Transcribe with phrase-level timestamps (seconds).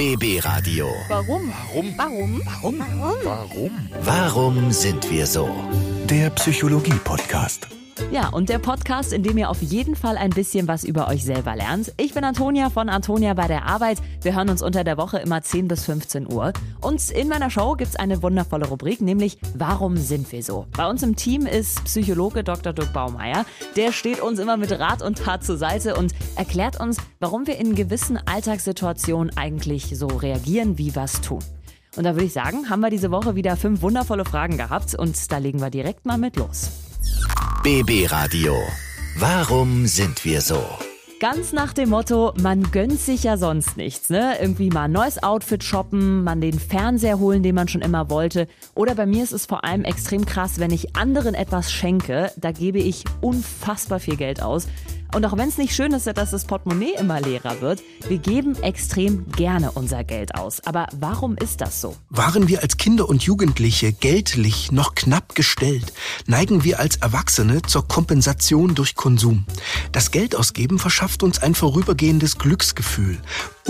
[0.00, 0.86] BB Radio.
[1.08, 1.52] Warum?
[1.52, 1.94] Warum?
[1.98, 2.40] Warum?
[2.48, 3.18] Warum?
[3.22, 3.72] Warum?
[4.00, 5.46] Warum sind wir so?
[6.08, 7.79] Der Psychologie-Podcast.
[8.10, 11.24] Ja, und der Podcast, in dem ihr auf jeden Fall ein bisschen was über euch
[11.24, 11.92] selber lernt.
[11.96, 13.98] Ich bin Antonia von Antonia bei der Arbeit.
[14.22, 16.52] Wir hören uns unter der Woche immer 10 bis 15 Uhr.
[16.80, 20.66] Und in meiner Show gibt's eine wundervolle Rubrik, nämlich Warum sind wir so?
[20.76, 22.72] Bei uns im Team ist Psychologe Dr.
[22.72, 23.44] Dirk Baumeier.
[23.76, 27.58] Der steht uns immer mit Rat und Tat zur Seite und erklärt uns, warum wir
[27.58, 31.40] in gewissen Alltagssituationen eigentlich so reagieren, wie es tun.
[31.96, 35.30] Und da würde ich sagen, haben wir diese Woche wieder fünf wundervolle Fragen gehabt und
[35.30, 36.70] da legen wir direkt mal mit los.
[37.62, 38.56] BB Radio.
[39.16, 40.64] Warum sind wir so?
[41.20, 44.40] Ganz nach dem Motto, man gönnt sich ja sonst nichts, ne?
[44.40, 48.48] Irgendwie mal ein neues Outfit shoppen, man den Fernseher holen, den man schon immer wollte.
[48.74, 52.50] Oder bei mir ist es vor allem extrem krass, wenn ich anderen etwas schenke, da
[52.50, 54.66] gebe ich unfassbar viel Geld aus.
[55.14, 58.56] Und auch wenn es nicht schön ist, dass das Portemonnaie immer leerer wird, wir geben
[58.62, 60.60] extrem gerne unser Geld aus.
[60.64, 61.96] Aber warum ist das so?
[62.10, 65.92] Waren wir als Kinder und Jugendliche geldlich noch knapp gestellt,
[66.26, 69.44] neigen wir als Erwachsene zur Kompensation durch Konsum.
[69.92, 73.18] Das Geldausgeben verschafft uns ein vorübergehendes Glücksgefühl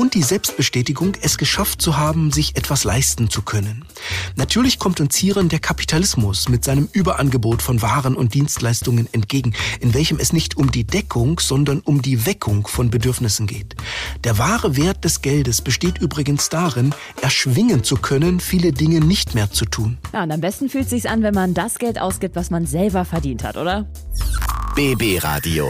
[0.00, 3.84] und die Selbstbestätigung, es geschafft zu haben, sich etwas leisten zu können.
[4.34, 9.92] Natürlich kommt uns hierin der Kapitalismus mit seinem Überangebot von Waren und Dienstleistungen entgegen, in
[9.92, 13.76] welchem es nicht um die Deckung, sondern um die Weckung von Bedürfnissen geht.
[14.24, 19.50] Der wahre Wert des Geldes besteht übrigens darin, erschwingen zu können, viele Dinge nicht mehr
[19.50, 19.98] zu tun.
[20.14, 22.64] Ja, und am besten fühlt es sich an, wenn man das Geld ausgibt, was man
[22.64, 23.86] selber verdient hat, oder?
[24.74, 25.66] BB Radio.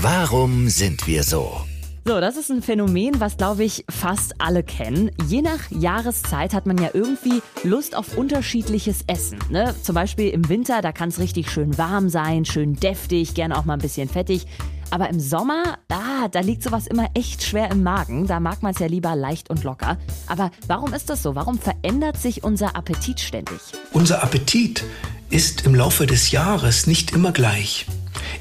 [0.00, 1.69] Warum sind wir so?
[2.06, 5.10] So, das ist ein Phänomen, was glaube ich fast alle kennen.
[5.28, 9.38] Je nach Jahreszeit hat man ja irgendwie Lust auf unterschiedliches Essen.
[9.50, 9.74] Ne?
[9.82, 13.66] Zum Beispiel im Winter, da kann es richtig schön warm sein, schön deftig, gerne auch
[13.66, 14.46] mal ein bisschen fettig.
[14.90, 18.26] Aber im Sommer, ah, da liegt sowas immer echt schwer im Magen.
[18.26, 19.98] Da mag man es ja lieber leicht und locker.
[20.26, 21.34] Aber warum ist das so?
[21.36, 23.60] Warum verändert sich unser Appetit ständig?
[23.92, 24.84] Unser Appetit
[25.28, 27.86] ist im Laufe des Jahres nicht immer gleich.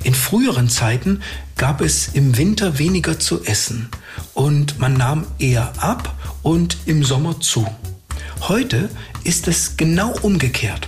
[0.04, 1.22] In früheren Zeiten
[1.58, 3.90] gab es im Winter weniger zu essen
[4.34, 7.68] und man nahm eher ab und im Sommer zu.
[8.42, 8.90] Heute
[9.24, 10.88] ist es genau umgekehrt.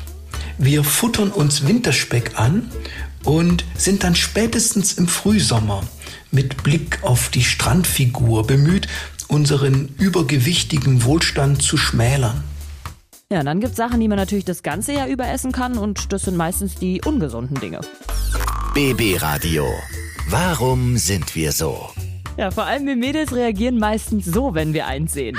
[0.57, 2.71] Wir futtern uns Winterspeck an
[3.23, 5.83] und sind dann spätestens im Frühsommer
[6.31, 8.87] mit Blick auf die Strandfigur bemüht,
[9.27, 12.43] unseren übergewichtigen Wohlstand zu schmälern.
[13.29, 16.11] Ja, dann gibt es Sachen, die man natürlich das ganze Jahr über essen kann und
[16.11, 17.79] das sind meistens die ungesunden Dinge.
[18.73, 19.67] BB Radio.
[20.29, 21.89] Warum sind wir so?
[22.37, 25.37] Ja, vor allem wir Mädels reagieren meistens so, wenn wir eins sehen.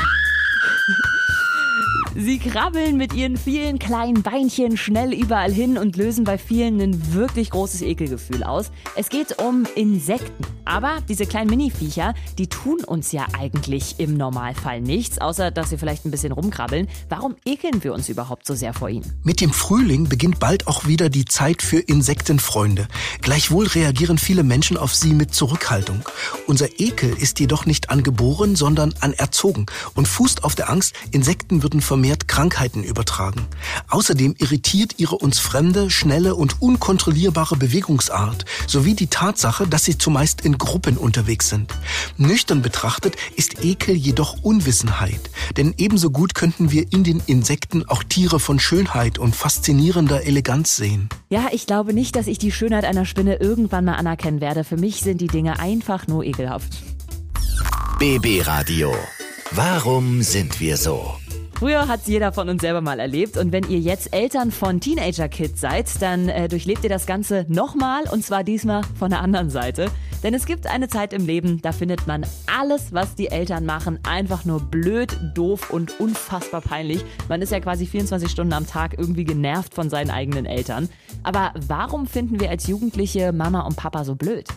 [2.14, 7.14] Sie krabbeln mit ihren vielen kleinen Beinchen schnell überall hin und lösen bei vielen ein
[7.14, 8.70] wirklich großes Ekelgefühl aus.
[8.96, 10.44] Es geht um Insekten.
[10.64, 15.78] Aber diese kleinen Mini-Viecher, die tun uns ja eigentlich im Normalfall nichts, außer dass sie
[15.78, 16.86] vielleicht ein bisschen rumkrabbeln.
[17.08, 19.10] Warum ekeln wir uns überhaupt so sehr vor ihnen?
[19.24, 22.88] Mit dem Frühling beginnt bald auch wieder die Zeit für Insektenfreunde.
[23.22, 26.02] Gleichwohl reagieren viele Menschen auf sie mit Zurückhaltung.
[26.46, 31.80] Unser Ekel ist jedoch nicht angeboren, sondern anerzogen und fußt auf der Angst, Insekten würden
[31.80, 33.46] vermehrt Krankheiten übertragen.
[33.88, 40.42] Außerdem irritiert ihre uns fremde, schnelle und unkontrollierbare Bewegungsart sowie die Tatsache, dass sie zumeist
[40.42, 41.72] in Gruppen unterwegs sind.
[42.16, 48.02] Nüchtern betrachtet ist Ekel jedoch Unwissenheit, denn ebenso gut könnten wir in den Insekten auch
[48.02, 51.08] Tiere von Schönheit und faszinierender Eleganz sehen.
[51.30, 54.64] Ja, ich glaube nicht, dass ich die Schönheit einer Spinne irgendwann mal anerkennen werde.
[54.64, 56.82] Für mich sind die Dinge einfach nur ekelhaft.
[57.98, 58.92] BB Radio.
[59.52, 61.21] Warum sind wir so?
[61.62, 65.60] Früher hat jeder von uns selber mal erlebt und wenn ihr jetzt Eltern von Teenager-Kids
[65.60, 69.86] seid, dann äh, durchlebt ihr das Ganze nochmal und zwar diesmal von der anderen Seite.
[70.24, 74.00] Denn es gibt eine Zeit im Leben, da findet man alles, was die Eltern machen,
[74.02, 77.04] einfach nur blöd, doof und unfassbar peinlich.
[77.28, 80.88] Man ist ja quasi 24 Stunden am Tag irgendwie genervt von seinen eigenen Eltern.
[81.22, 84.48] Aber warum finden wir als Jugendliche Mama und Papa so blöd?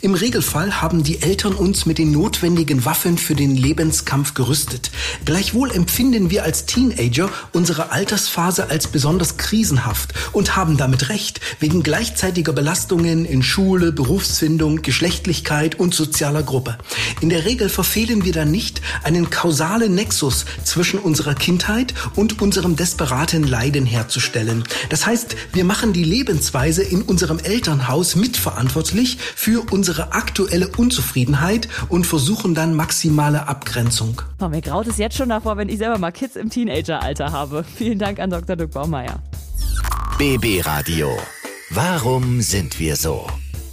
[0.00, 4.92] Im Regelfall haben die Eltern uns mit den notwendigen Waffen für den Lebenskampf gerüstet.
[5.24, 11.82] Gleichwohl empfinden wir als Teenager unsere Altersphase als besonders krisenhaft und haben damit recht, wegen
[11.82, 16.78] gleichzeitiger Belastungen in Schule, Berufsfindung, Geschlechtlichkeit und sozialer Gruppe.
[17.20, 22.76] In der Regel verfehlen wir dann nicht einen kausalen Nexus zwischen unserer Kindheit und unserem
[22.76, 24.62] desperaten Leiden herzustellen.
[24.90, 32.06] Das heißt, wir machen die Lebensweise in unserem Elternhaus mitverantwortlich für unsere aktuelle Unzufriedenheit und
[32.06, 34.20] versuchen dann maximale Abgrenzung.
[34.38, 37.64] Oh, mir graut es jetzt schon davor, wenn ich selber mal Kids im Teenageralter habe.
[37.76, 38.54] Vielen Dank an Dr.
[38.56, 39.22] Dirk Baumeier.
[40.18, 41.16] BB Radio.
[41.70, 43.26] Warum sind wir so?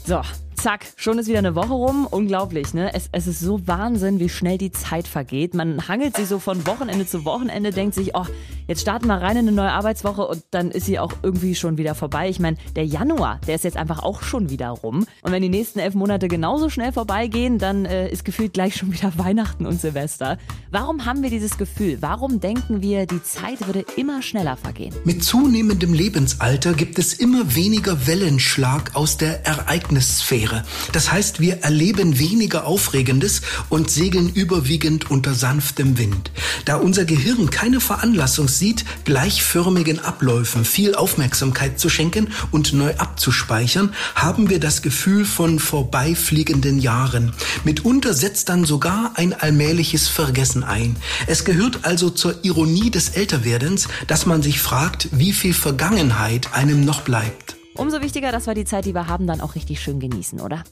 [0.05, 0.21] So,
[0.55, 2.07] Zack, schon ist wieder eine Woche rum.
[2.09, 2.93] Unglaublich, ne?
[2.93, 5.53] Es, es ist so Wahnsinn, wie schnell die Zeit vergeht.
[5.53, 8.25] Man hangelt sich so von Wochenende zu Wochenende, denkt sich, oh,
[8.67, 11.77] jetzt starten wir rein in eine neue Arbeitswoche und dann ist sie auch irgendwie schon
[11.77, 12.29] wieder vorbei.
[12.29, 15.05] Ich meine, der Januar, der ist jetzt einfach auch schon wieder rum.
[15.21, 18.93] Und wenn die nächsten elf Monate genauso schnell vorbeigehen, dann äh, ist gefühlt gleich schon
[18.93, 20.37] wieder Weihnachten und Silvester.
[20.71, 21.97] Warum haben wir dieses Gefühl?
[22.01, 24.93] Warum denken wir, die Zeit würde immer schneller vergehen?
[25.03, 30.63] Mit zunehmendem Lebensalter gibt es immer weniger Wellenschlag aus der Ereignissphäre.
[30.91, 36.31] Das heißt, wir erleben weniger Aufregendes und segeln überwiegend unter sanftem Wind.
[36.65, 43.93] Da unser Gehirn keine Veranlassung sieht, gleichförmigen Abläufen viel Aufmerksamkeit zu schenken und neu abzuspeichern,
[44.15, 47.33] haben wir das Gefühl von vorbeifliegenden Jahren.
[47.63, 50.95] Mitunter setzt dann sogar ein allmähliches Vergessen ein.
[51.27, 56.85] Es gehört also zur Ironie des Älterwerdens, dass man sich fragt, wie viel Vergangenheit einem
[56.85, 57.55] noch bleibt.
[57.75, 60.63] Umso wichtiger, dass wir die Zeit, die wir haben, dann auch richtig schön genießen, oder?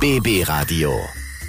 [0.00, 0.92] BB Radio.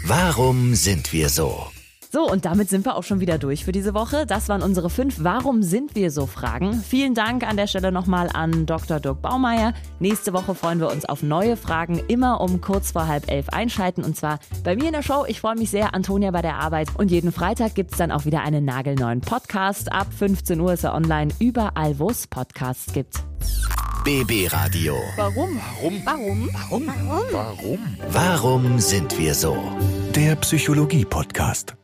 [0.05, 1.67] Warum sind wir so?
[2.13, 4.25] So, und damit sind wir auch schon wieder durch für diese Woche.
[4.25, 6.73] Das waren unsere fünf Warum sind wir so Fragen.
[6.73, 8.99] Vielen Dank an der Stelle nochmal an Dr.
[8.99, 9.73] Dirk Baumeier.
[9.99, 14.03] Nächste Woche freuen wir uns auf neue Fragen, immer um kurz vor halb elf einschalten.
[14.03, 15.23] Und zwar bei mir in der Show.
[15.25, 16.89] Ich freue mich sehr, Antonia bei der Arbeit.
[16.97, 19.89] Und jeden Freitag gibt es dann auch wieder einen nagelneuen Podcast.
[19.93, 23.23] Ab 15 Uhr ist er online, überall, wo es Podcasts gibt.
[24.03, 24.97] BB Radio.
[25.15, 25.61] Warum?
[25.81, 26.01] Warum?
[26.03, 26.51] Warum?
[26.51, 26.87] Warum?
[27.31, 27.79] Warum?
[28.09, 29.55] Warum sind wir so?
[30.13, 31.75] Der Psychologie-Podcast.